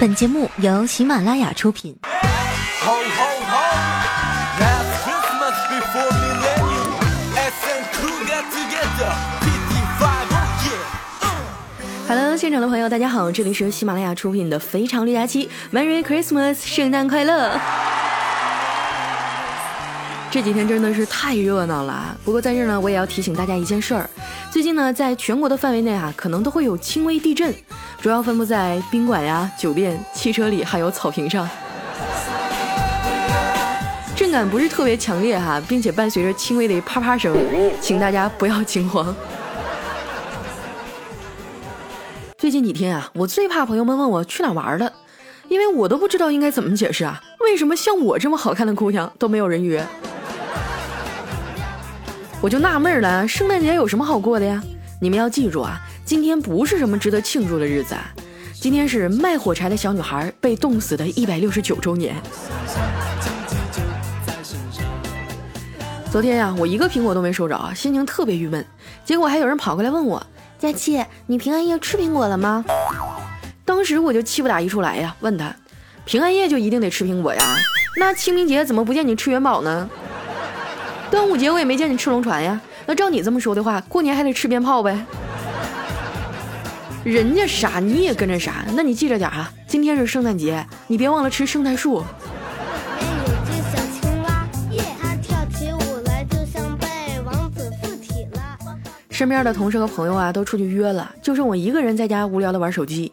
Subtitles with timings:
[0.00, 1.92] 本节目由喜马拉雅出品。
[12.06, 17.58] Hello，现场的朋友，大家好，这里是喜马拉雅出品的《非常六加七》，Merry Christmas，圣诞快乐！
[20.30, 22.16] 这几天真的是太热闹了。
[22.24, 24.08] 不过在这呢，我也要提醒大家一件事儿：
[24.52, 27.52] 最近呢，在全国的范围内啊，可能都会有轻微地震。
[28.00, 31.48] 主要分布在宾馆呀、酒店、汽车里，还有草坪上。
[34.14, 37.36] 震感不是特别强烈哈，并且伴随着轻微的啪啪声，
[37.80, 39.14] 请大家不要惊慌。
[42.36, 44.92] 最近几天啊，我最怕朋友们问我去哪玩了，
[45.48, 47.20] 因为我都不知道应该怎么解释啊。
[47.40, 49.84] 为什么像我这么好看的姑娘都没有人约？
[52.40, 54.62] 我就纳闷了，圣诞节有什么好过的呀？
[55.00, 55.80] 你们要记住啊。
[56.08, 58.10] 今天不是什么值得庆祝的日子，啊，
[58.54, 62.16] 今天是卖火柴的小女孩被冻死的一百六十九周年。
[66.10, 68.64] 昨天呀，我一个苹果都没收着，心情特别郁闷。
[69.04, 70.26] 结果还有人跑过来问我
[70.58, 72.64] ：“佳琪，你平安夜吃苹果了吗？”
[73.66, 75.54] 当时我就气不打一处来呀，问他
[76.06, 77.42] ：“平安夜就一定得吃苹果呀？
[77.98, 79.90] 那清明节怎么不见你吃元宝呢？
[81.10, 82.58] 端午节我也没见你吃龙船呀？
[82.86, 85.04] 那照你这么说的话，过年还得吃鞭炮呗？”
[87.08, 89.50] 人家傻，你也跟着傻，那你记着点啊！
[89.66, 92.04] 今天是圣诞节，你别忘了吃圣诞树。
[99.08, 103.10] 身边的同事和朋友啊都出去约了，就剩我一个人在家无聊的玩手机。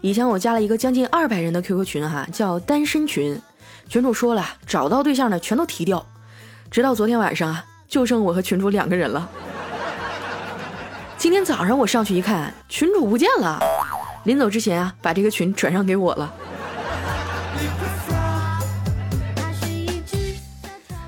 [0.00, 3.38] 以前我加了一个将近二百人的 QQ 群哈，叫单身群，
[3.90, 6.06] 群主说了找到对象的全都踢掉，
[6.70, 9.28] 直到昨天晚上啊，就剩我和群主两个人了。
[11.24, 13.58] 今天早上我上去一看，群主不见了。
[14.24, 16.30] 临走之前啊，把这个群转让给我了。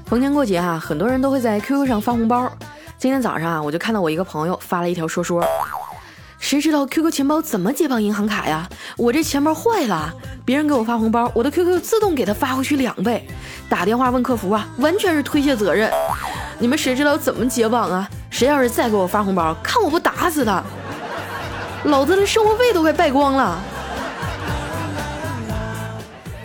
[0.06, 2.50] 逢年过节啊，很多人都会在 QQ 上发红包。
[2.96, 5.44] 今天早上啊，我就看到我一个朋友发了一条说说，
[6.38, 8.66] 谁知道 QQ 钱包怎么解绑银行卡呀？
[8.96, 10.10] 我这钱包坏了，
[10.46, 13.28] 别人给我发红包，我的 QQ 自动给他发回去两倍。
[13.68, 15.92] 打电话问客服啊，完全是推卸责任。
[16.58, 18.08] 你们谁知道怎么解绑啊？
[18.30, 20.62] 谁要是再给我发红包，看我不打死他！
[21.84, 23.58] 老子的生活费都快败光了。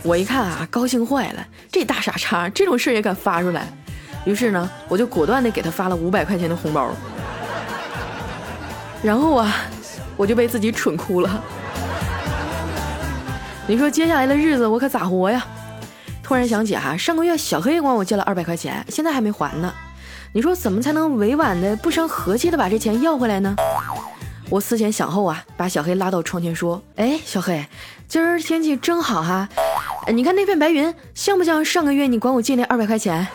[0.03, 3.67] 我一看啊，高兴坏了，这大傻叉这种事也敢发出来。
[4.25, 6.89] 于是呢，我就果断的给他发了五百块钱的红包。
[9.01, 9.53] 然后啊，
[10.17, 11.41] 我就被自己蠢哭了。
[13.66, 15.45] 你说接下来的日子我可咋活呀？
[16.21, 19.73] 突然想起哈，上个月小黑管我借了二百块钱，现在还没还呢。
[20.34, 23.53] 你说怎么才能委婉的不伤和气的把这钱要回来呢？
[24.50, 27.66] 我思前想后啊，把小黑拉到窗前说：“哎，小黑，
[28.08, 29.50] 今儿天气真好哈，
[30.08, 33.28] 你看那片白云像不像上个月你管我借那二百块钱？”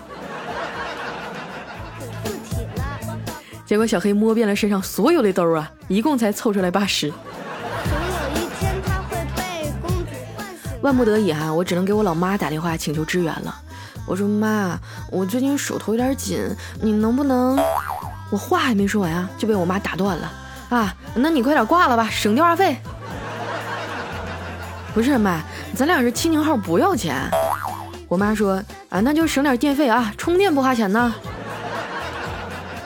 [3.66, 7.12] 结果小黑摸遍了身上所有的兜啊，一共才凑出来八十。
[10.80, 13.62] 万不得已哈，我只能给我老妈打电话请求支援了。
[14.06, 14.78] 我说妈，
[15.10, 16.38] 我最近手头有点紧，
[16.80, 17.58] 你能不能……
[18.30, 20.32] 我话还没说完啊，就被我妈打断了。
[20.68, 22.76] 啊，那你快点挂了吧，省电话费。
[24.94, 25.40] 不是妈，
[25.74, 27.14] 咱俩是亲情号，不要钱。
[28.08, 31.14] 我妈说啊，那就省点电费啊，充电不花钱呢。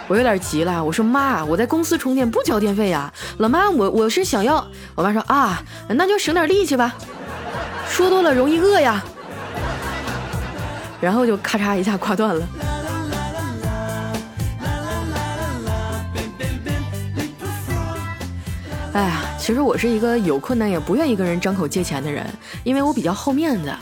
[0.09, 3.13] 我有点急了，我说妈，我在公司充电不交电费呀。
[3.39, 4.67] 老妈，我我是想要。
[4.95, 6.95] 我妈说啊，那就省点力气吧，
[7.89, 9.05] 说多了容易饿呀。
[11.01, 12.49] 然后就咔嚓一下挂断了。
[18.93, 22.27] 哎呀，其实我是一个有困难也不愿意跟人张口借钱的人，
[22.65, 23.73] 因为我比较好面子。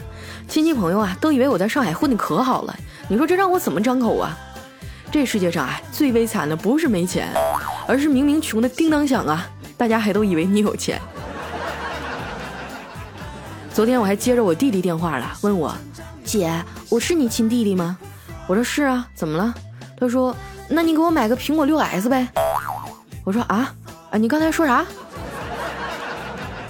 [0.46, 2.76] 亲戚朋友啊，都以为我在上海混的可好了。
[3.08, 4.36] 你说这让我怎么张口啊？
[5.10, 7.28] 这世界上啊，最悲惨的不是没钱，
[7.86, 9.48] 而是明明穷的叮当响啊，
[9.78, 11.00] 大家还都以为你有钱。
[13.78, 15.72] 昨天我还接着我弟弟电话了，问我。
[16.24, 16.52] 姐，
[16.88, 17.96] 我是你亲弟弟吗？
[18.48, 19.54] 我说是啊，怎么了？
[19.96, 20.34] 他说，
[20.68, 22.26] 那你给我买个苹果六 S 呗。
[23.22, 23.72] 我说啊
[24.10, 24.84] 啊，你刚才说啥？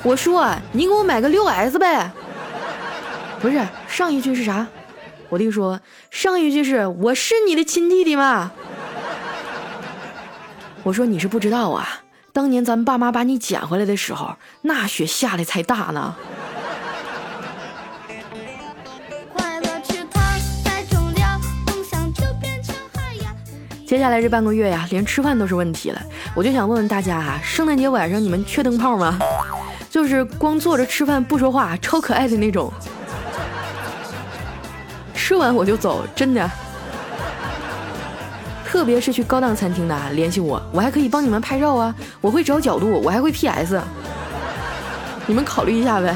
[0.02, 2.12] 我说你给我买个六 S 呗。
[3.40, 4.66] 不是，上一句是啥？
[5.30, 5.80] 我弟说
[6.10, 8.52] 上一句是我是你的亲弟弟吗？
[10.82, 11.88] 我说你是不知道啊，
[12.34, 16.14] 当年咱爸妈把你捡回来的时候，那雪下的才大呢。
[23.88, 26.02] 接下来这半个月呀，连吃饭都是问题了。
[26.34, 29.18] 我就想问问大家啊，圣诞节晚上你们缺灯泡吗？
[29.88, 32.70] 就是光坐着吃饭不说话，超可爱的那种。
[35.14, 36.50] 吃完我就走，真的。
[38.66, 43.80] 特别是去高档餐厅的，联系我，我还可以帮你们拍照啊，我会找角度，我还会 PS，
[45.26, 46.14] 你们考虑一下呗。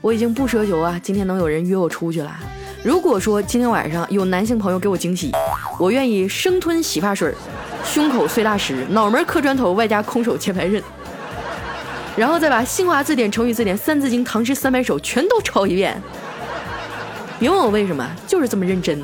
[0.00, 2.34] 我已经不奢求啊，今天能有人约我出去了。
[2.82, 5.30] 如果说今天晚上有男性朋友给我惊喜，
[5.78, 7.34] 我愿意生吞洗发水，
[7.84, 10.82] 胸口碎大石，脑门磕砖头，外加空手切白刃，
[12.16, 16.00] 然后再把新华字典、成语字典、三字经、唐诗三百首全都抄一遍。
[17.38, 19.02] 别问我为什么，就是这么认真。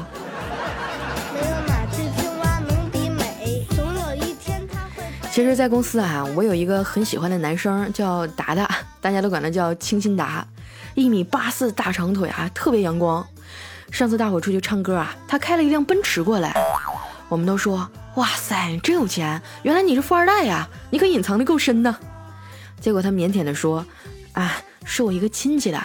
[5.30, 8.66] 其实，在公司啊，我有一个很喜欢的男生，叫达达，
[9.02, 10.46] 大家都管他叫清新达，
[10.94, 13.26] 一米八四大长腿啊，特别阳光。
[13.90, 16.54] 上次大伙出去唱歌啊，他开了一辆奔驰过来，
[17.28, 21.96] 我们都说哇塞，真有钱，原来你是富二代呀，你可隐藏的够深呢。
[22.80, 23.84] 结果他腼腆的说，
[24.32, 24.52] 啊，
[24.84, 25.82] 是我一个亲戚的。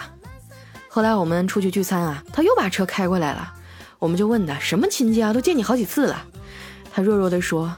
[0.88, 3.54] 后来我们出去聚餐啊，他又把车开过来了，
[3.98, 6.22] 我们就问他什么亲戚啊，都见你好几次了。
[6.92, 7.74] 他弱弱的说：“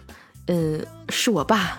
[0.48, 1.78] 嗯，是我爸。”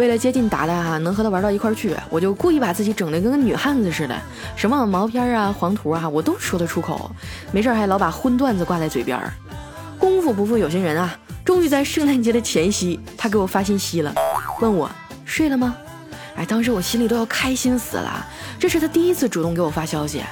[0.00, 4.16] 为了接近达达哈，能和他玩到一块去，我就故意把自己整的跟个女汉子似的，
[4.56, 7.10] 什么毛片啊、黄图啊，我都说得出口。
[7.52, 9.20] 没事还老把荤段子挂在嘴边。
[9.98, 11.14] 功夫不负有心人啊，
[11.44, 14.14] 终于在圣诞节的前夕，他给我发信息了，
[14.62, 14.90] 问我
[15.26, 15.76] 睡了吗？
[16.34, 18.26] 哎，当时我心里都要开心死了。
[18.58, 20.22] 这是他第一次主动给我发消息，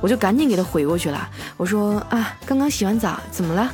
[0.00, 1.28] 我就赶紧给他回过去了。
[1.56, 3.68] 我说啊，刚刚洗完澡，怎么了？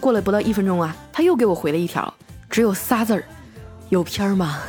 [0.00, 2.14] 过了不到一分钟啊，他又给我回了一条，
[2.48, 3.24] 只有仨字儿：
[3.88, 4.60] 有片儿吗？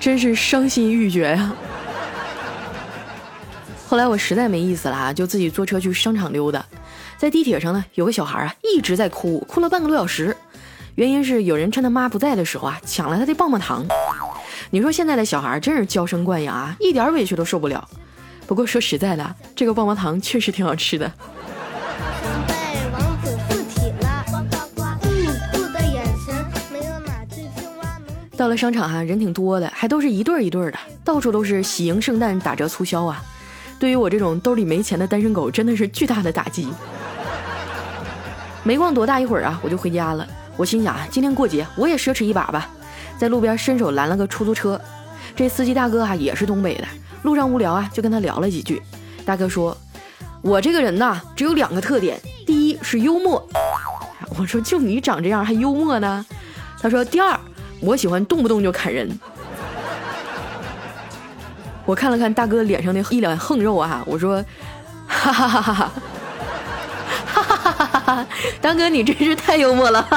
[0.00, 1.52] 真是伤心欲绝呀。
[3.88, 6.64] 后来我实在没意思了啊，就自己坐车去商场溜达。
[7.16, 10.36] 在地铁上呢，有个小孩啊一直在哭，哭了半个多小时。
[10.96, 13.86] 原因是有人趁他妈不在的时候啊，抢了他的棒棒糖。
[14.70, 17.88] 你说现在的小孩真是娇生惯养啊，一点委屈都受不了。
[18.46, 21.10] 不过说实在的，这个棒棒糖确实挺好吃的。
[28.36, 33.22] 到了商场哈，人挺多的，还都是一对儿一对儿的，到处都是喜迎圣诞打折促销啊。
[33.78, 36.68] 对于我这种兜里没钱的单身狗，真的是巨大的打击。
[38.62, 40.26] 没逛多大一会儿啊，我就回家了。
[40.56, 42.68] 我心想啊，今天过节我也奢侈一把吧，
[43.18, 44.80] 在路边伸手拦了个出租车。
[45.36, 46.84] 这司机大哥啊也是东北的，
[47.22, 48.82] 路上无聊啊就跟他聊了几句。
[49.24, 49.76] 大哥说
[50.42, 53.46] ：“我这个人呐只有两个特点，第一是幽默。
[54.38, 56.24] ”我说：“就你长这样还幽默呢？”
[56.80, 57.38] 他说：“第二，
[57.84, 59.08] 我喜欢动不动就砍人。”
[61.86, 64.42] 我看了看大哥脸上的一脸横肉啊，我说
[65.06, 65.92] ：“哈 哈哈哈哈
[68.00, 68.26] 哈。
[68.62, 70.02] ”大哥，你真是太幽默了！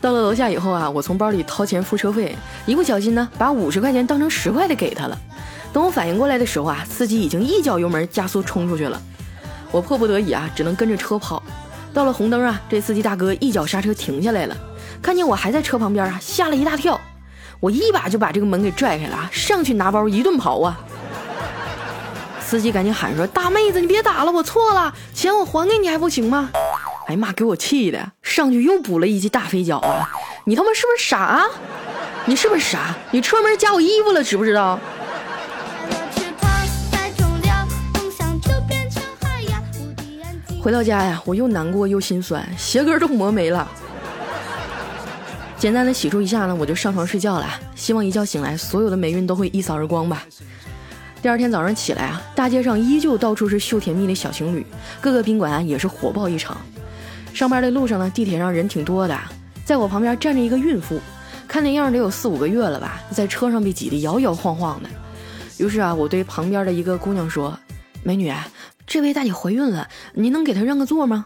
[0.00, 5.18] 到了楼下以后啊，我从包里掏钱付车费，一不小心呢，把五十块钱当成十块的给他了。
[5.76, 8.98] 等我反应过来的时候啊，司机已经一脚油门加速冲出去了。
[9.70, 11.42] 我迫不得已啊，只能跟着车跑。
[11.92, 14.56] 到了红灯啊，这司机大哥一脚刹车停下来了，
[15.02, 16.98] 看见我还在车旁边啊，吓了一大跳。
[17.60, 20.80] 我一把就把这个门给拽开了啊，上去拿包一顿刨啊！
[22.40, 26.48] 司机赶紧喊说：“大妹子，你别打了，我错了，钱我还给你还不行吗？”
[27.06, 30.08] 哎呀妈，给我气的，上去又补了一记大飞脚啊！
[30.46, 31.18] 你他妈是不是傻？
[31.18, 31.44] 啊？
[32.24, 32.96] 你是不是傻？
[33.10, 34.80] 你车门夹我衣服了，知不知道？
[40.66, 43.70] 回到家呀，我又难过又心酸，鞋跟都磨没了。
[45.56, 47.46] 简单的洗漱一下呢，我就上床睡觉了。
[47.76, 50.26] 希望一觉醒来，所有的霉运都会一扫而光吧。
[51.22, 54.66] 第二天早上起来啊，大街上依旧到处是秀甜蜜的小情侣，
[55.00, 56.56] 各个宾馆也是火爆一场。
[57.32, 59.16] 上班的路上呢，地铁上人挺多的，
[59.64, 61.00] 在我旁边站着一个孕妇，
[61.46, 64.88] 看那样得有四五个月了吧，在车上被挤得摇摇晃晃的。
[65.64, 67.56] 于是啊，我对旁边的一个姑娘说
[68.02, 68.32] ：“美女，
[68.86, 71.24] 这位大姐怀孕了，您能给她让个座吗？”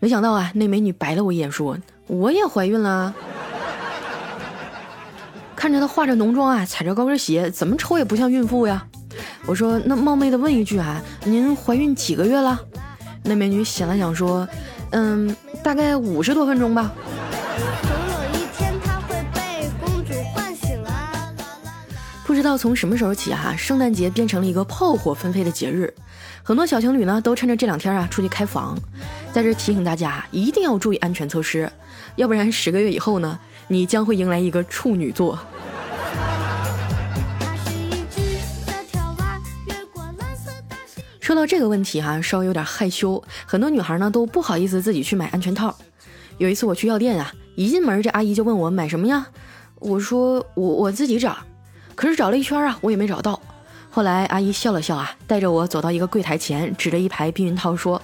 [0.00, 1.76] 没想到啊，那美女白了我一眼说。
[2.06, 3.14] 我也怀孕了，
[5.56, 8.86] 看着她化着浓妆啊，踩着高跟鞋，怎么瞅也不像孕妇呀。
[9.46, 12.60] 我说那冒昧的问一句啊，您怀孕几个月了？
[13.22, 14.46] 那美女想了想说，
[14.90, 16.92] 嗯，大概五十多分钟吧。
[22.44, 25.94] 不知道从什么时候起哈圣诞节变成了一个炮火纷飞的节日。
[26.42, 28.78] 很多小情侣呢都趁着这两天啊出去开房。
[29.32, 31.72] 在这提醒大家一定要注意安全措施。
[32.16, 35.38] 要不然十个月以后呢你将会迎来一个处女座。
[41.20, 43.24] 说到这个问题哈稍微有点害羞。
[43.46, 45.74] 很多女孩呢都不好意思自己去买安全套。
[46.36, 49.28] 有一次我去药店啊一进门这阿姨就问我买什么呀？
[49.76, 51.38] 我说我我自己找。
[51.94, 53.40] 可是找了一圈啊，我也没找到。
[53.90, 58.00] 后来阿姨笑了笑啊，带着我走到一个柜台前，指着一排避孕套说：“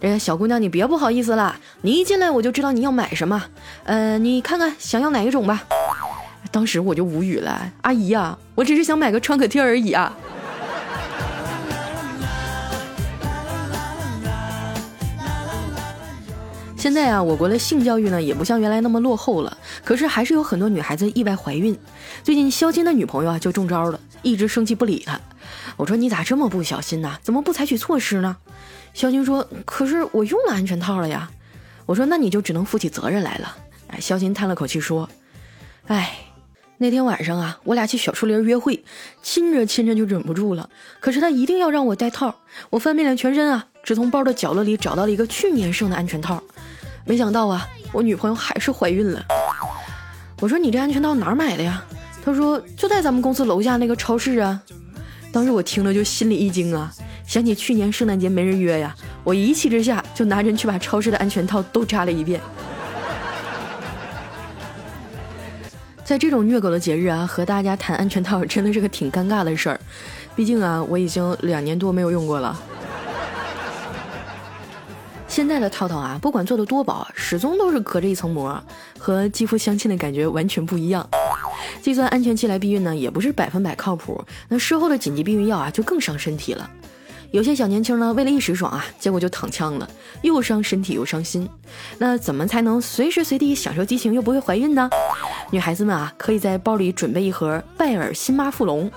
[0.00, 3.44] 这个小姑娘，你别不好意思啦，你一进来我就知道你要买什么。
[3.84, 5.62] 呃，你看看想要哪一种吧。”
[6.50, 10.16] 当时我就无语了，阿姨呀，我只是想买个创可贴而已啊。
[16.84, 21.74] 现在啊，我国的性教育呢也不像原来那么落后了，可是还是有很多女孩子意外怀孕。
[22.22, 25.18] 最近肖金的女朋友啊就中招了，一直生气不理他。
[25.78, 27.18] 我说你咋这么不小心呢？
[27.22, 28.36] 怎么不采取措施呢？
[28.92, 31.30] 肖金说：“可是我用了安全套了呀。”
[31.86, 33.56] 我说：“那你就只能负起责任来了。”
[33.88, 35.08] 哎，肖金叹了口气说
[35.88, 36.18] ：“哎，
[36.76, 38.84] 那天晚上啊，我俩去小树林约会，
[39.22, 40.68] 亲着亲着就忍不住了。
[41.00, 46.42] 可是他一定要让我戴套，我翻遍了全身啊，只从包的角落里找到了一个去年剩的安全套。”
[47.04, 49.22] 没想到啊，我女朋友还是怀孕了。
[50.40, 51.84] 我说你这安全套哪买的呀？
[52.24, 54.60] 他说就在咱们公司楼下那个超市啊。
[55.30, 56.92] 当时我听了就心里一惊啊，
[57.26, 62.40] 想起去年圣诞节没人约呀，我一气之下就拿针去把超市的安全套都扎了一遍。
[66.04, 69.80] 在这种虐狗的节日啊，和大家谈安全套真的是个挺尴尬的事儿。
[70.36, 72.58] 毕竟啊，我已经两年多没有用过了。
[75.34, 78.62] 现在的套套啊，不管做的多薄，始终都是隔着一层膜，
[78.96, 81.04] 和肌肤相亲的感觉完全不一样。
[81.82, 84.24] 计算安全期来避孕呢，也不是百分百靠谱。
[84.48, 86.70] 那事后的紧急避孕药啊，就更伤身体了。
[87.32, 89.90] 有些小年轻呢，为了一时爽啊，结果就躺枪了，
[90.22, 91.48] 又伤身体又伤心。
[91.98, 94.88] 那怎么才能随时随地享受激情又不会怀孕呢？
[95.50, 98.88] 女孩子们啊，可以在包里准备一盒拜耳辛妈富隆。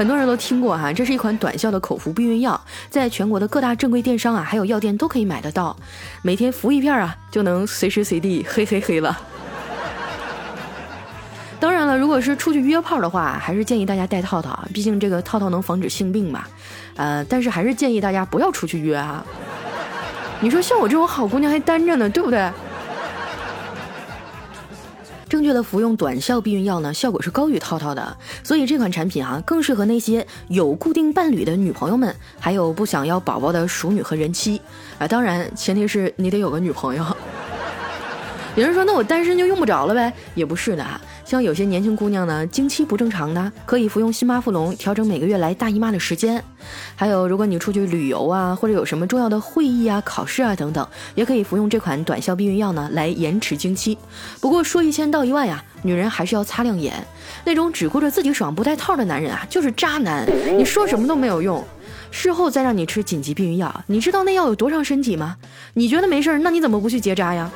[0.00, 5.76] 很多人都听过哈，这是一款短效的口服避孕药，在全国的各大正规电商啊，还有药店都可以买得到。
[6.22, 9.20] 每天服一片啊，就能随时随地嘿嘿嘿了。
[11.60, 16.44] 当然了，如果是出去约炮的话，还是建议大家戴套套，毕竟这个套套能防止性病嘛。
[16.96, 19.22] 呃，但是还是建议大家不要出去约啊。
[20.40, 22.50] 你说像我这种好姑娘还单着呢，对不对？
[25.30, 34.60] 正确的服用短效避孕药呢，效果是高于套套的，所以这款产品啊，更适合那些有固定伴侣的女朋友们，还有不想要宝宝的熟女和人妻
[34.98, 35.06] 啊。
[35.06, 37.06] 当然，前提是你得有个女朋友。
[38.60, 40.12] 有人说，那我单身就用不着了呗？
[40.34, 41.00] 也不是的啊。
[41.24, 46.44] 像有些年轻姑娘呢，经期不正常的，可以服用辛巴富隆，调整每个月来大姨妈的时间。
[46.94, 53.96] 还有，如果你出去旅游啊，或者有什么重要的会议啊、考试啊等等，也可以服用这款短效避孕药呢，来延迟经期。
[54.42, 56.92] 不过说一千道一万呀，女人还是要擦亮眼。
[57.46, 60.28] 那种只顾着自己爽不带套的男人啊，就是渣男。
[60.54, 61.64] 你说什么都没有用，
[62.10, 65.38] 事后再让你吃紧急避孕药，你知道那药有多伤身体吗？
[65.72, 67.50] 你觉得没事儿，那你怎么不去结扎呀？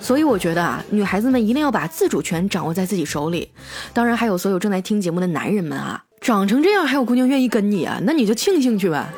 [0.00, 3.50] 所以我觉得啊，女孩子们一定要把自主权掌握在自己手里。
[3.92, 9.08] 当然，还有所有正在听节目的男人们啊，长成这样还有姑娘愿意跟你啊，那你就庆幸去吧。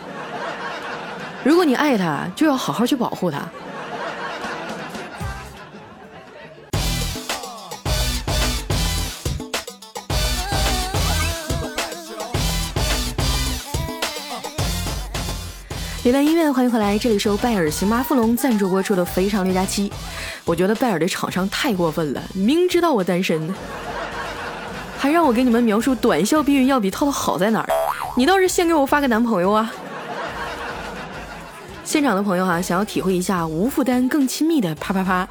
[1.44, 3.42] 如果你爱她，就要好好去保护她。
[16.02, 19.90] 一段音乐，欢迎回来，这里是由拜耳星巴富隆赞助播出的《肥肠六加七》。
[20.46, 23.54] 我觉得拜尔的厂商太过分了，明知道我单身，
[24.96, 27.68] 还让我给你们描述短效避孕药比套套好在哪儿。
[28.16, 29.70] 你倒是先给我发个男朋友啊！
[31.84, 35.28] 现场的朋友哈，想要体会一下无负担、更亲密的啪啪啪。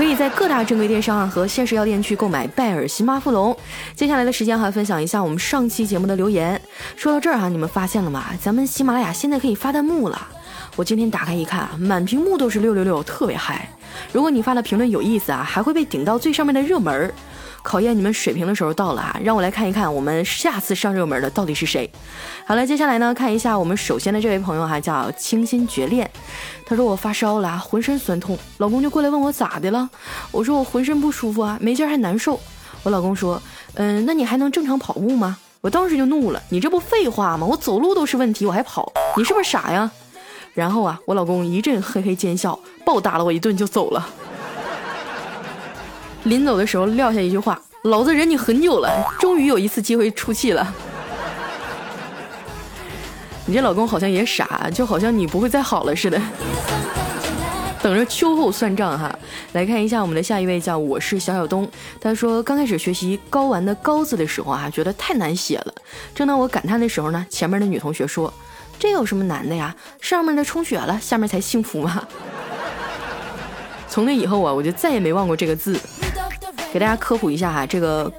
[0.00, 3.54] 可以在各大正规电商啊和现实药店去购买拜耳辛巴富龙。
[3.94, 6.58] 接下来的时间还，分享一下我们上期节目的留言。
[6.96, 8.24] 说到这儿哈，你们发现了吗？
[8.40, 10.18] 咱们喜马拉雅现在可以发弹幕了。
[10.74, 13.68] 我今天打开一看，满屏幕都是六六六，特别嗨。
[14.10, 17.12] 如果你发的评论有意思啊，还会被顶到最上面的热门。
[17.62, 19.20] 考验你们水平的时候到了啊！
[19.22, 21.90] 让我来看一看我们下次上热门的到底是谁。
[22.46, 26.10] 好了，接下来呢，看一下我们首先的这位朋友哈，叫清新绝恋。
[26.64, 29.88] 他说我发烧了，浑身酸痛，老公就过来问我咋的了。
[30.30, 32.40] 我说我浑身不舒服啊，没劲还难受。
[32.82, 33.40] 我老公说，
[33.74, 35.36] 嗯，那你还能正常跑步吗？
[35.60, 37.46] 我当时就怒了，你这不废话吗？
[37.46, 38.90] 我走路都是问题，我还跑？
[39.16, 39.90] 你是不是傻呀？
[40.54, 44.08] 然后啊，我老公一阵嘿嘿奸笑，暴打了我一顿就走了。
[46.24, 50.74] 临走的时候撂下一句话：“老子忍你很久了，终于有一次机会出气了。”
[53.46, 56.20] 你这老公好像也傻，就好像你不会再好了似的。
[57.82, 59.18] 等着秋后算账哈。
[59.52, 61.68] 来看一下我们的下一位，叫我是小小东。
[62.00, 65.74] 他说刚开始学习睾丸的睾字的时候啊，觉得太难写了。
[66.14, 68.32] 正当我感叹的时候呢，前面的女同学说
[68.78, 69.74] ：“这有什么难的呀？
[70.00, 72.06] 上面的充血了，下面才幸福嘛？”
[73.88, 75.80] 从那以后啊，我就再也没忘过这个字。
[76.72, 78.10] 给大家科普一下哈，这个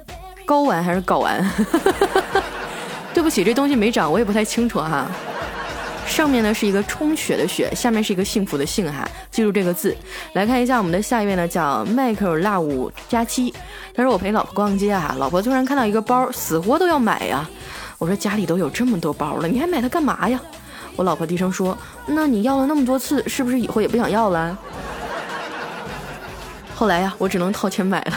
[0.46, 1.44] 睾丸还是睾丸？
[3.14, 5.06] 对不起，这东西没长，我也不太清楚哈。
[6.06, 9.96] 上面呢是一个充血的血，下面是一个幸福的幸哈，记住这个字。
[10.34, 13.54] 来看一下我们的下一位呢，叫迈克尔辣五加七。
[13.94, 17.48] 他说我陪老婆逛街啊，老婆突然看到一个包，死活都要买呀。
[17.98, 20.38] 我说家里都有这么多包了，你还买它干嘛呀？
[20.96, 24.58] 我老婆低声说：“那你要了那么多次，是不是以后也不想要了？”
[26.74, 28.12] 后来呀，我只能掏钱买了。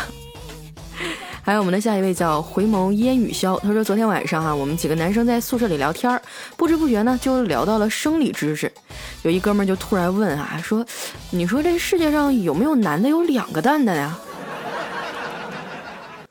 [1.46, 6.20] 还有我们的下一位叫回眸烟雨潇，他说昨天晚上哈，我们几个男生在宿舍里聊天，
[6.58, 8.72] 不知不觉呢就聊到了生理知识。
[9.22, 10.84] 有一哥们就突然问啊，说，
[11.30, 14.18] 你说这世界上有没有男的有两个蛋蛋呀？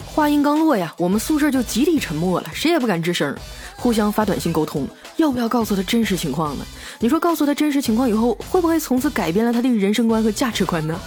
[0.05, 3.33] 话音刚落呀，我们宿舍就集体沉默了，谁也不敢吱声，
[3.77, 4.85] 互相发短信沟通，
[5.19, 6.67] 要不要告诉他真实情况呢？
[6.99, 10.99] 你说告诉他真实情况以后，会不会从此改变了他的人生观和价值观呢？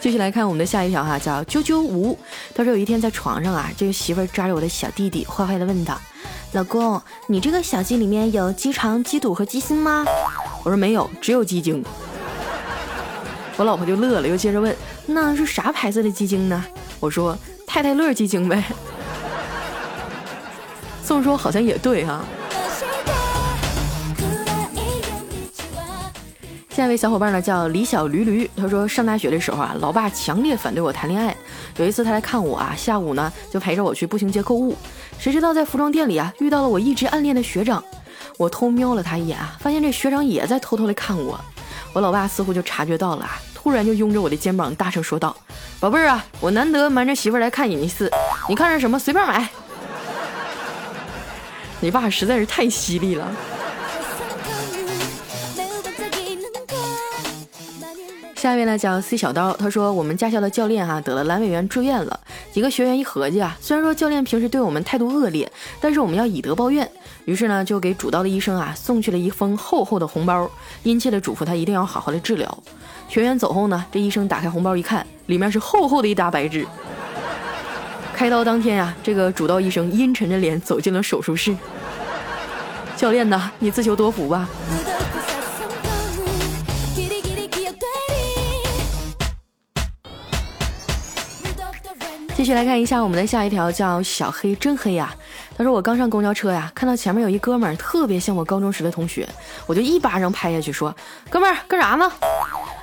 [0.00, 2.18] 继续来看我们的下一条哈，叫啾啾吴。
[2.54, 6.00] 他说有一天在床上啊，这个媳妇儿抓着我的小弟弟，坏坏的问道
[6.52, 10.06] ：“老公，你这个小鸡里面有鸡肠、鸡肚和鸡心吗？”
[10.64, 11.84] 我说没有，只有鸡精。
[13.58, 16.64] 我老婆就乐了，又接着问：“那是啥牌子的鸡精呢？”
[16.98, 18.64] 我说：“太太乐鸡精呗。
[21.04, 22.24] ”这么说好像也对哈。
[26.80, 31.36] 下一位小伙伴呢叫李小驴驴，他说上大学的时候啊，老爸强烈反对我谈恋爱。
[31.76, 34.74] 有一次他来看我啊，下午呢就陪着我去步行街购物，
[35.18, 37.84] 谁知道在服装店里啊遇到了我一直暗恋的学长。
[38.38, 41.38] 我偷瞄了他一眼啊，发现这学长也在偷偷的看我。
[41.92, 45.36] 我老爸似乎就察觉到了啊，突然就拥着我的肩膀大声说道
[45.80, 48.10] ：“宝贝儿啊，我难得瞒着媳妇来看你一次，
[48.48, 49.46] 你看上什么随便买。”
[51.80, 53.30] 你爸实在是太犀利了。
[58.40, 62.18] 下一位呢叫 C 小刀，他说我们驾校的教练哈得了阑尾炎住院了，
[62.50, 66.90] 几个学员一合计啊，虽然说教练平时对我们态度恶劣，但是我们要以德报怨，
[67.26, 70.50] 于是呢就给主刀的医生啊送去了一封厚厚的红包，
[70.84, 72.62] 殷切的嘱咐他一定要好好的治疗。
[73.10, 76.66] 学员走后呢，这医生打开红包一看，里面是厚厚的一沓白纸。
[78.14, 81.54] 开刀当天呀，这个主刀医生阴沉着脸走进了手术室。
[82.96, 84.48] 教练呐，你自求多福吧。
[92.50, 95.14] 续来看一下我们的下一条，叫小黑真黑呀。
[95.56, 99.28] 他说我刚上公交车呀，看到前面有一哥们儿特别像我高中时的同学，
[99.68, 100.92] 我就一巴掌拍下去说
[101.30, 102.10] ：“哥们儿干啥呢？”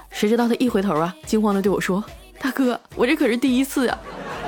[0.09, 2.01] 谁知道他一回头啊，惊慌的对我说
[2.39, 3.97] ：“大哥，我这可是第一次呀。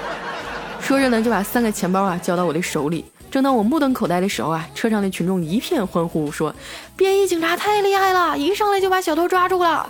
[0.80, 3.04] ”说着呢，就把三个钱包啊交到我的手里。
[3.30, 6.56] 正当我目瞪口呆的时候啊，车上的群众一片欢呼，说
[6.96, 9.86] ：“便衣警察太厉害了，一上来就把小偷抓住了。”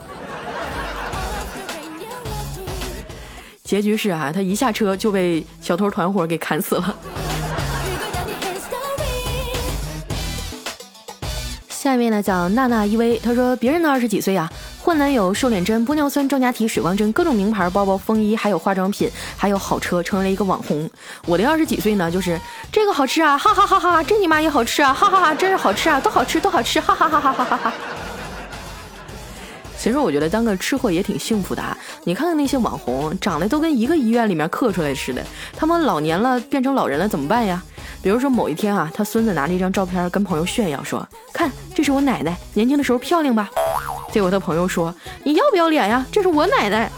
[3.69, 6.95] 结局是啊，他一下车就被小偷团伙给砍死了。
[11.69, 14.49] 下面呢叫娜娜依薇，她说别人的二十几岁呀，
[14.81, 20.89] 换男友、瘦脸针、玻尿酸、庄家体、水光针，各种名牌包包、风衣，还有化妆品，还有好车，成为了一个网红。
[21.27, 24.01] 我的二十几岁呢，就是这个好吃啊，哈哈哈哈！
[24.03, 25.35] 这你妈也好吃啊，哈哈哈！
[25.35, 27.73] 真是好吃啊，都好吃，都好吃，哈哈哈哈哈哈哈！
[29.79, 31.75] 其实我觉得当个吃货也挺幸福的啊！
[32.03, 37.63] 你看看那些网红，长得都跟一个医院里面刻出来似的，他们老年了变成老人了怎么办呀？
[38.01, 43.49] 比如说某一天啊，他孙子拿着一张照片跟朋友炫耀说：“看，这是我奶奶年轻的时候漂亮吧？”
[44.11, 46.05] 结果他朋友说：“你要不要脸呀？
[46.11, 46.91] 这是我奶奶。”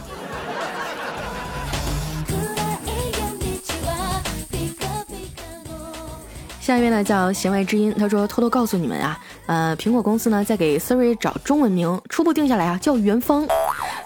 [6.60, 9.20] 下一位呢叫弦外之音，他说：“偷偷告诉你们啊。”
[9.52, 13.46] 呃，苹果公司呢在给 Siri 找中文名，初步定下来啊叫元芳，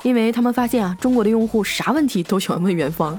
[0.01, 3.15] 因为他们发现啊中国的用户啥问题都喜欢问元芳。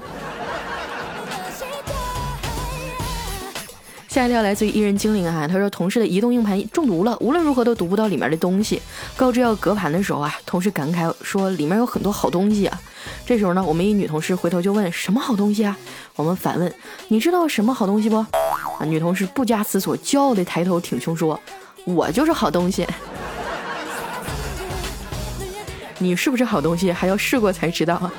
[4.09, 8.81] 下一条来自于艺人精灵啊，他说同事的移动硬盘中毒了，无论如何都读不到里面的东西，
[9.15, 12.77] 告知要隔盘的时候啊，同事感慨说里面有很多好东西啊。
[13.25, 15.77] 这时候呢，我们一女同事回头就问什么好东西啊？
[16.17, 16.69] 我们反问
[17.07, 18.17] 你知道什么好东西不？
[18.17, 21.39] 啊，女同事不加思索，骄傲的抬头挺胸说。
[21.87, 22.85] 我就是好东西，
[25.99, 28.11] 你是不是好东西还要试过才知道啊。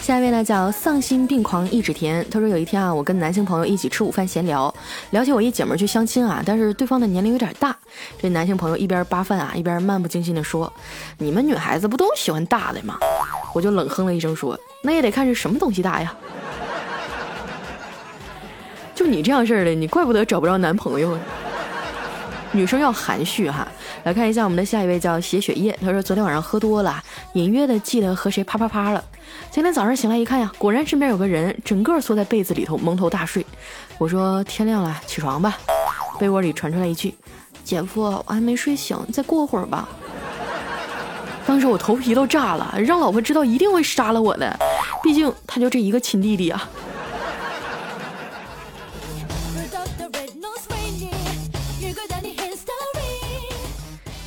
[0.00, 4.74] 下一位呢叫丧心病狂一指甜，他说有一天啊，我跟男性朋友一起吃午饭闲聊，
[5.10, 7.76] 聊起我一姐们去相亲啊，但是对方的年龄有点大。
[8.18, 10.72] 这男性朋友一边扒饭啊，一边漫不经心地说
[11.18, 12.98] ：“你们女孩子不都喜欢大的吗？”
[13.52, 16.14] 我就冷哼了一声说：“那也得看是什么东西大呀。”
[18.96, 21.16] 就你这样式儿的，你怪不得找不着男朋友。
[22.52, 23.68] 女生要含蓄哈。
[24.04, 27.02] 来看一下我们的下一位叫写血液，他说昨天晚上喝多了，
[27.34, 29.04] 隐约的记得和谁啪啪啪了。
[29.50, 33.44] 今天早上醒来一看呀，果然身边有个人整个缩在被子里头蒙头大睡。
[33.98, 35.58] 我说天亮了，起床吧。
[36.18, 37.14] 被窝里传出来一句
[37.62, 39.86] ：“姐夫，我还没睡醒，再过会儿吧。”
[41.46, 44.58] 当时我头皮都炸了，让老婆知道一定会杀了我的，
[45.02, 46.66] 毕竟他就这一个亲弟弟啊。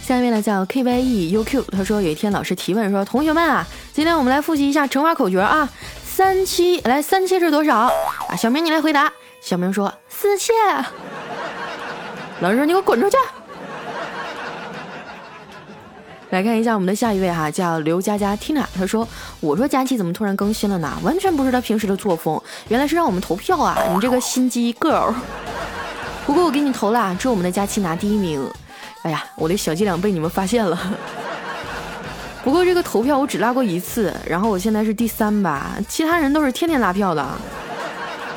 [0.10, 5.70] 下面呢叫 K Y E U Q，他说有一天老师提问说：“同学们啊，今天我们来复习一下乘法口诀啊，
[6.04, 7.92] 三七来三七是多少啊？”
[8.36, 9.14] 小明你来回答。
[9.40, 10.52] 小明说：“四七。
[12.42, 13.16] ”老师说：“你给我滚出去！”
[16.32, 19.08] 来看一下我们的下一位哈，叫刘佳佳 Tina，他说
[19.40, 20.92] ：“我说佳琪怎么突然更新了呢？
[21.04, 23.78] 完全不是他平时的作风，原来是让我们投票啊！
[23.94, 25.14] 你这个心机 girl。
[26.26, 28.44] 不过我给你投了，祝我们的佳琪拿第一名。”
[29.10, 30.80] 哎呀，我的小伎俩被你们发现了。
[32.46, 37.28] 不过这个投票我只拉过一次，然后我现在是第三吧，其他人都是天天拉票的。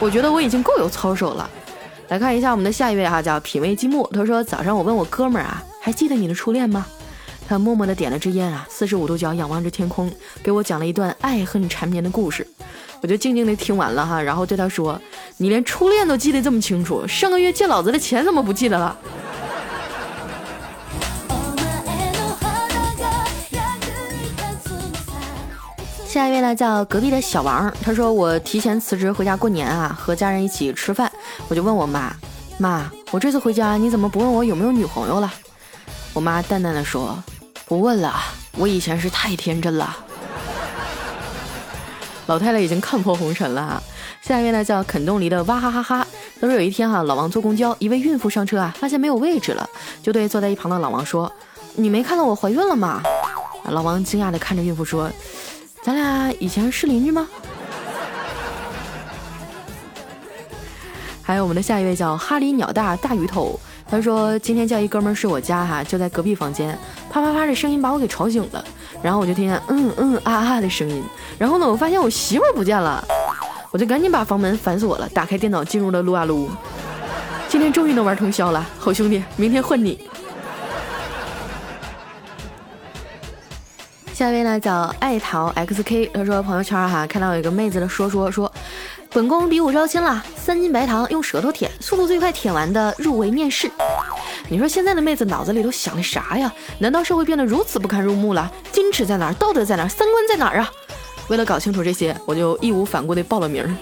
[0.01, 1.49] 我觉得我已经够有操守了。
[2.09, 4.09] 来看一下我们的下一位哈，叫品味积木。
[4.15, 6.87] 他说早上我问我哥们儿啊，还记得你的初恋吗？
[7.47, 10.11] 他默默的点了支烟啊，四十五度角仰望着天空，
[10.43, 12.47] 给我讲了一段爱恨缠绵的故事。
[13.03, 14.99] 我就静静的听完了哈，然后对他说
[15.37, 18.97] ：“你连初恋都记得这么清楚，上个月借老子的钱怎么不记得了？”
[26.13, 27.73] 下一位呢，叫隔壁的小王。
[27.83, 31.11] 他说：“我提前辞职回家过年啊，和家人一起吃饭。
[31.49, 32.15] 我就问我妈，
[32.59, 35.33] 妈，我这次回家你怎么不问我有没有女朋友了？”
[36.13, 37.17] 我妈淡淡的说
[37.65, 38.13] ：“不问了，
[38.59, 39.97] 我以前是太天真了。”
[42.29, 43.83] 老太太已经看破红尘了。
[44.21, 46.07] 下一位呢，叫肯冻梨的哇哈哈哈。
[46.39, 49.67] 他说有一天哈，老王坐公交，一位孕妇上车啊，发现没有位置了，
[50.03, 51.33] 就对坐在一旁的老王说
[51.77, 53.01] ：“你没看到我怀孕了吗？”
[53.65, 55.11] 老王惊讶的看着孕妇说。
[55.83, 57.27] 咱俩以前是邻居吗？
[61.25, 63.59] 还有我们的下一位叫哈里鸟大大鱼头，
[63.91, 66.79] 他说今天叫一哥们儿睡我家哈，就在隔壁房间，
[67.11, 68.65] 啪啪啪的声音把我给吵醒了，
[69.03, 71.03] 然后我就听见嗯嗯啊啊的声音，
[71.37, 73.05] 然后呢我发现我媳妇儿不见了，
[73.73, 76.49] 我就赶紧把房门反锁了，打开电脑进入了撸啊撸，
[77.49, 80.09] 今天终于能玩通宵了，好兄弟，明天换你。
[84.23, 88.53] 下一位呢叫爱桃 xk，他说朋友圈哈看到有一个妹子的说说说，
[89.11, 93.69] 本宫比武招亲了，三斤白糖用舌头舔，速度最快舔完的入围面试。
[94.49, 96.53] 你说现在的妹子脑子里都想的啥呀？
[96.79, 98.49] 难道社会变得如此不堪入目了？
[98.73, 99.35] 矜持在哪儿？
[99.35, 99.89] 道德在哪儿？
[99.89, 100.71] 三观在哪儿啊？
[101.27, 103.77] 为了搞清楚这些，我就义无反顾的报了名。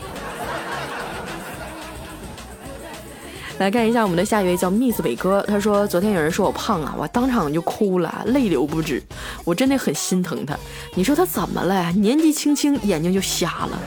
[3.61, 9.03] 来看一下我们的下一位叫 Miss 伟哥，他说昨天有人说我胖啊，我当场就哭了，泪流不止，
[9.45, 10.57] 我真的很心疼他。
[10.95, 11.93] 你说他怎么了？
[11.93, 13.79] 年纪轻轻眼睛就瞎了。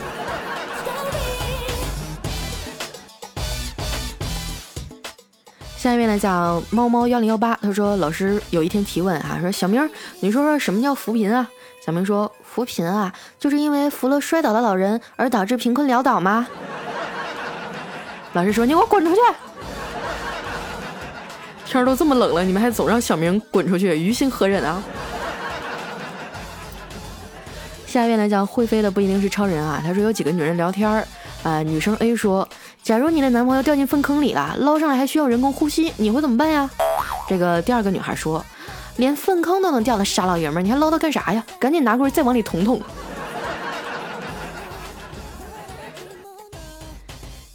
[5.75, 11.49] 下一位呢叫猫猫幺零幺八，他说老师有一天提问啊，说小明，你说说什么叫扶贫啊？
[11.83, 16.47] 小明说扶贫啊，就是因为扶了摔倒的老人而导致贫困潦倒吗？
[18.33, 19.19] 老师说你给我滚出去！
[21.73, 24.83] 天都这么冷了，你们还总让小明滚出去，于心何忍啊？
[27.87, 29.81] 下一位呢叫会飞的不一定是超人啊。
[29.83, 31.07] 他说有几个女人聊天儿
[31.41, 32.47] 啊，女生 A 说
[32.83, 36.69] ：“假如你的男朋友掉进粪坑里了，捞上来还需要人工呼吸，你会怎么办呀？”
[37.27, 38.45] 这个第二个女孩说
[38.97, 41.43] ：“连粪坑都能掉的傻老爷们儿，你还捞他干啥呀？
[41.59, 42.79] 赶紧拿过来再往里捅捅。”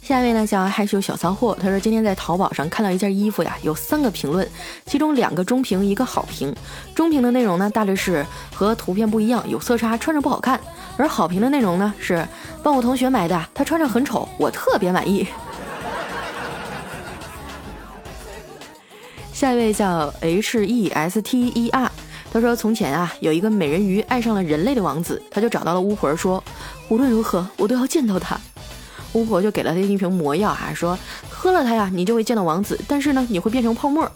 [0.09, 4.49] 下一位呢叫害羞小骚货，他说今天在淘宝上看到一件衣服呀，有三个评论，
[4.87, 6.51] 其中两个中评，一个好评。
[6.95, 10.57] 中评的内容呢，大致是和图片不一样，有色差，穿着不好看；
[10.97, 12.27] 而好评的内容呢，是
[12.63, 15.27] 帮我同学买的，他穿着很丑，我特别满意。
[19.31, 21.91] 下一位叫 H E S T E R，
[22.33, 26.43] 他说从前啊，有一个美人鱼爱上了人类的王子，他就找到了巫婆说，
[26.87, 28.35] 无论如何我都要见到他。
[29.13, 30.97] 巫婆就给了他一瓶魔药啊，说
[31.29, 34.09] 喝了它呀，你就会见到王子，但是呢，你会变成泡沫。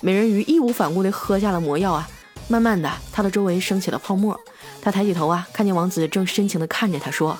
[0.00, 2.08] 美人鱼义无反顾地喝下了魔药啊，
[2.48, 4.38] 慢慢的，她的周围升起了泡沫。
[4.82, 7.36] 她抬起头啊，看见王子正深情地看着她，说：“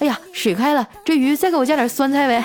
[0.00, 2.44] 哎呀，水开了，这鱼再给我加点酸菜呗。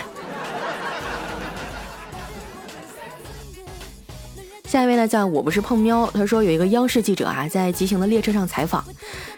[4.74, 8.84] 下一位呢叫我不是胖喵，他说有一个央视记者啊在急行的列车上采访，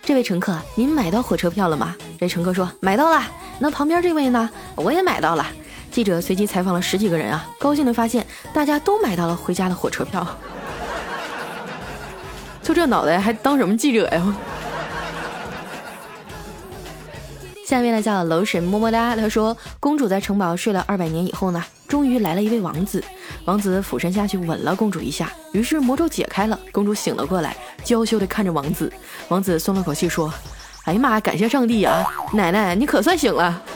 [0.02, 1.94] 这位乘客您买到火车票了吗？
[2.18, 3.22] 这乘客说买到了。
[3.60, 4.50] 那旁边这位呢？
[4.76, 5.46] 我也买到了。
[5.92, 10.26] 记者随即采访了十几个人啊，高兴的发现大家都买到了回家的火车票。
[12.64, 14.36] 就这脑袋还当什么记者呀？
[17.68, 23.04] 下面呢叫楼神么么哒，他说公主在城堡睡了二百年以后呢，终于来了一位王子。
[23.46, 28.92] 王子俯身下去吻了公主一下，于是魔咒解开了，公主醒了过来，娇羞的看着王子。
[29.30, 30.34] 王子松了口气说
[30.86, 33.62] ：“哎呀妈，感谢上帝啊，奶奶你可算醒了。”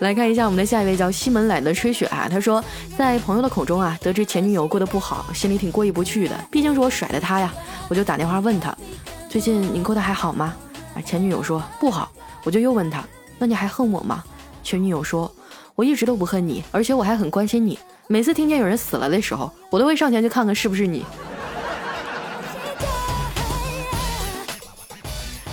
[0.00, 2.62] 来看一下我们的下一位叫西门来的吹雪啊，他说
[2.96, 7.52] 在朋友的口中啊，得知前女友过得不好，心里挺过意不去的，毕竟是我甩的她呀，
[7.88, 8.76] 我就打电话问他，
[9.28, 10.54] 最近你过得还好吗？
[10.94, 12.10] 啊，前女友说不好，
[12.44, 13.04] 我就又问他，
[13.38, 14.22] 那你还恨我吗？
[14.62, 15.30] 前女友说，
[15.74, 17.78] 我一直都不恨你，而且我还很关心你。
[18.06, 21.04] 每次听见有人死了的时候，我都会上前去看看是不是你。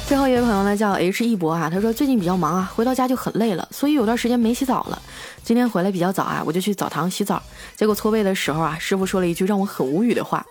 [0.07, 5.01] 最后一位朋友呢，叫 H 一博啊，他说最近比较忙啊，回到家就很累了，所以有段时间没洗澡了。
[5.43, 7.41] 今天回来比较早啊，我就去澡堂洗澡，
[7.75, 10.45] 结果搓背的时候啊，师傅说了一句让我很无语的话，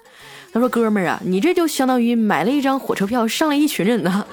[0.52, 4.26] 他说：“哥们儿啊，你这就相当于买了一张火车票上了一群人呢。”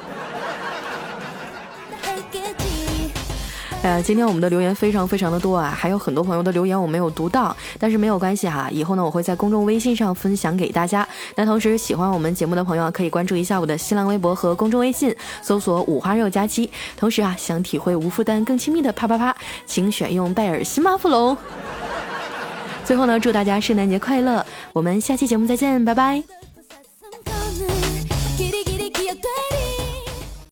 [3.84, 11.08] 呃，今天我们的留言非常非常的多啊，还有很多朋友的留言我没有读到，但是没有关系哈，以后呢我会在公众微信上分享给大家。
[11.36, 16.70] 那同时喜欢我们节目的朋友可以关注一下我的新浪微博和公众微信，搜索五花肉佳期。
[16.96, 21.36] 同时啊，想体会无负担、更亲密的啪啪啪，请选用拜耳新马富龙。
[22.86, 26.41] 最后呢，祝大家圣诞节快乐，我们下期节目再见，拜拜。